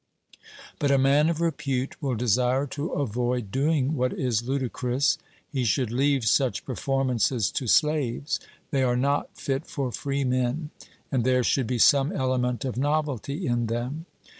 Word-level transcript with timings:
But 0.79 0.89
a 0.89 0.97
man 0.97 1.29
of 1.29 1.41
repute 1.41 2.01
will 2.01 2.15
desire 2.15 2.65
to 2.65 2.91
avoid 2.93 3.51
doing 3.51 3.93
what 3.95 4.13
is 4.13 4.41
ludicrous. 4.41 5.19
He 5.47 5.63
should 5.63 5.91
leave 5.91 6.25
such 6.27 6.65
performances 6.65 7.51
to 7.51 7.67
slaves, 7.67 8.39
they 8.71 8.81
are 8.81 8.97
not 8.97 9.29
fit 9.37 9.67
for 9.67 9.91
freemen; 9.91 10.71
and 11.11 11.23
there 11.23 11.43
should 11.43 11.67
be 11.67 11.77
some 11.77 12.11
element 12.11 12.65
of 12.65 12.77
novelty 12.77 13.45
in 13.45 13.67
them. 13.67 14.07